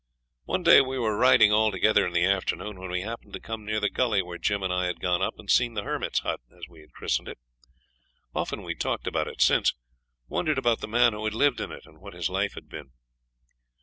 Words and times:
One 0.45 0.63
day 0.63 0.81
we 0.81 0.97
were 0.97 1.15
riding 1.15 1.53
all 1.53 1.71
together 1.71 2.07
in 2.07 2.13
the 2.13 2.25
afternoon, 2.25 2.79
when 2.79 2.89
we 2.89 3.01
happened 3.01 3.33
to 3.33 3.39
come 3.39 3.63
near 3.63 3.79
the 3.79 3.87
gully 3.91 4.23
where 4.23 4.39
Jim 4.39 4.63
and 4.63 4.73
I 4.73 4.87
had 4.87 4.99
gone 4.99 5.21
up 5.21 5.37
and 5.37 5.47
seen 5.47 5.75
the 5.75 5.83
Hermit's 5.83 6.21
Hut, 6.21 6.39
as 6.57 6.67
we 6.67 6.79
had 6.81 6.91
christened 6.91 7.27
it. 7.27 7.37
Often 8.33 8.63
we 8.63 8.71
had 8.73 8.79
talked 8.79 9.05
about 9.05 9.27
it 9.27 9.41
since; 9.43 9.75
wondered 10.27 10.57
about 10.57 10.79
the 10.81 10.87
man 10.87 11.13
who 11.13 11.23
had 11.25 11.35
lived 11.35 11.61
in 11.61 11.71
it, 11.71 11.85
and 11.85 11.99
what 11.99 12.15
his 12.15 12.31
life 12.31 12.55
had 12.55 12.67
been. 12.67 12.93